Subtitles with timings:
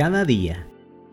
[0.00, 0.66] Cada día,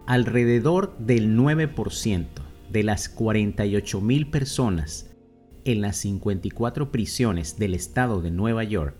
[0.05, 2.25] alrededor del 9%
[2.71, 5.13] de las 48.000 personas
[5.65, 8.95] en las 54 prisiones del estado de Nueva York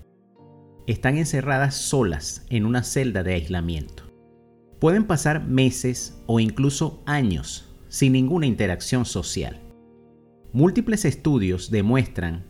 [0.88, 4.04] están encerradas solas en una celda de aislamiento.
[4.82, 9.62] Pueden pasar meses o incluso años sin ninguna interacción social.
[10.52, 12.44] Múltiples estudios demuestran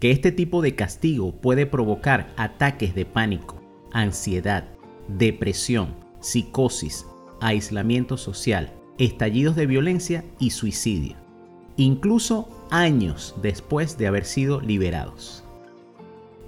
[0.00, 3.60] que este tipo de castigo puede provocar ataques de pánico,
[3.92, 4.70] ansiedad,
[5.06, 7.06] depresión, psicosis,
[7.40, 11.16] aislamiento social, estallidos de violencia y suicidio,
[11.76, 15.44] incluso años después de haber sido liberados.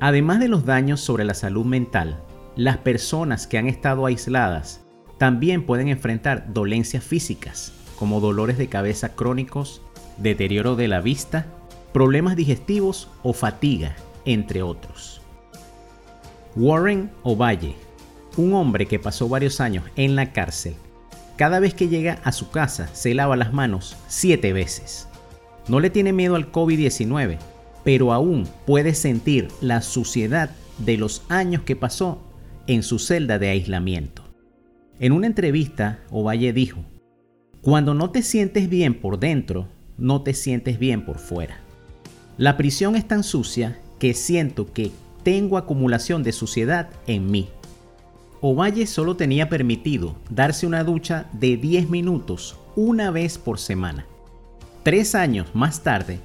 [0.01, 2.21] Además de los daños sobre la salud mental,
[2.57, 4.81] las personas que han estado aisladas
[5.19, 9.83] también pueden enfrentar dolencias físicas, como dolores de cabeza crónicos,
[10.17, 11.47] deterioro de la vista,
[11.93, 15.21] problemas digestivos o fatiga, entre otros.
[16.57, 17.77] Warren Ovalle,
[18.37, 20.75] un hombre que pasó varios años en la cárcel,
[21.41, 25.09] cada vez que llega a su casa se lava las manos siete veces.
[25.69, 27.39] No le tiene miedo al COVID-19,
[27.83, 32.21] pero aún puede sentir la suciedad de los años que pasó
[32.67, 34.23] en su celda de aislamiento.
[34.99, 36.85] En una entrevista, Ovalle dijo,
[37.63, 39.67] Cuando no te sientes bien por dentro,
[39.97, 41.63] no te sientes bien por fuera.
[42.37, 44.93] La prisión es tan sucia que siento que
[45.23, 47.49] tengo acumulación de suciedad en mí.
[48.43, 54.07] Ovalle solo tenía permitido darse una ducha de 10 minutos una vez por semana.
[54.83, 56.21] Tres años más tarde,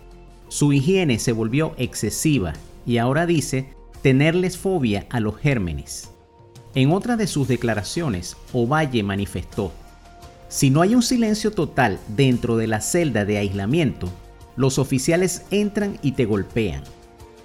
[0.48, 2.54] su higiene se volvió excesiva
[2.86, 6.10] y ahora dice tenerles fobia a los gérmenes.
[6.74, 9.74] En otra de sus declaraciones, Ovalle manifestó,
[10.48, 14.08] si no hay un silencio total dentro de la celda de aislamiento,
[14.56, 16.84] los oficiales entran y te golpean.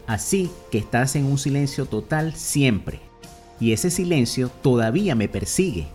[0.06, 3.09] Así que estás en un silencio total siempre
[3.60, 5.87] y ese silencio todavía me persigue.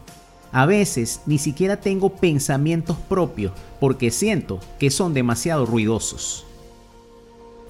[0.52, 6.46] A veces ni siquiera tengo pensamientos propios porque siento que son demasiado ruidosos.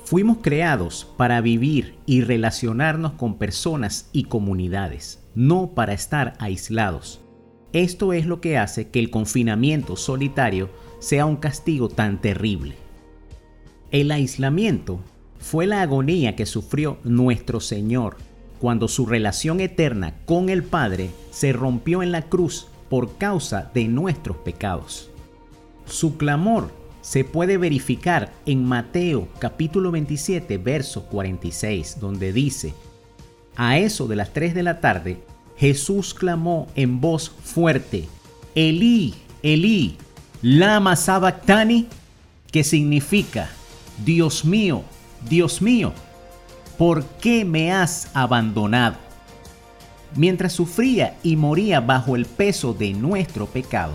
[0.04, 7.22] Fuimos creados para vivir y relacionarnos con personas y comunidades, no para estar aislados.
[7.74, 10.70] Esto es lo que hace que el confinamiento solitario
[11.00, 12.76] sea un castigo tan terrible.
[13.90, 15.00] El aislamiento
[15.40, 18.18] fue la agonía que sufrió nuestro Señor
[18.60, 23.88] cuando su relación eterna con el Padre se rompió en la cruz por causa de
[23.88, 25.10] nuestros pecados.
[25.86, 26.72] Su clamor
[27.02, 32.74] se puede verificar en Mateo capítulo 27 verso 46 donde dice,
[33.56, 35.22] a eso de las 3 de la tarde,
[35.58, 38.08] Jesús clamó en voz fuerte,
[38.56, 39.14] Elí,
[39.44, 39.98] Elí,
[40.42, 41.88] lama sabactani,
[42.52, 43.50] que significa,
[44.04, 44.84] Dios mío,
[45.30, 45.94] Dios mío,
[46.78, 48.98] ¿por qué me has abandonado?
[50.16, 53.94] Mientras sufría y moría bajo el peso de nuestro pecado,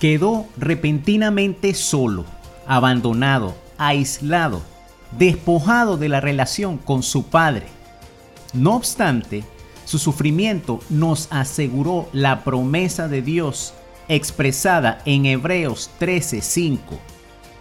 [0.00, 2.24] quedó repentinamente solo,
[2.66, 4.62] abandonado, aislado,
[5.18, 7.66] despojado de la relación con su Padre.
[8.52, 9.44] No obstante,
[9.84, 13.72] su sufrimiento nos aseguró la promesa de Dios
[14.08, 16.98] expresada en Hebreos 13:5.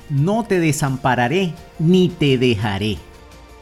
[0.10, 2.98] No te desampararé ni te dejaré.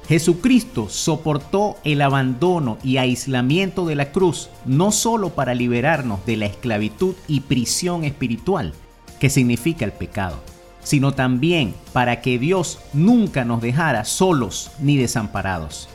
[0.08, 6.46] Jesucristo soportó el abandono y aislamiento de la cruz no solo para liberarnos de la
[6.46, 8.74] esclavitud y prisión espiritual
[9.20, 10.44] que significa el pecado,
[10.84, 15.88] sino también para que Dios nunca nos dejara solos ni desamparados.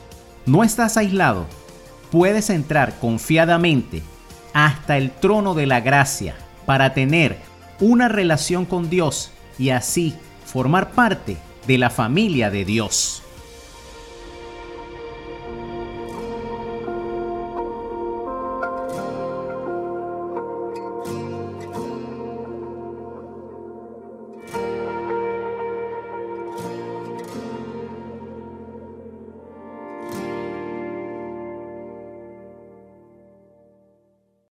[0.47, 1.45] No estás aislado,
[2.11, 4.01] puedes entrar confiadamente
[4.53, 6.35] hasta el trono de la gracia
[6.65, 7.37] para tener
[7.79, 10.15] una relación con Dios y así
[10.45, 13.21] formar parte de la familia de Dios.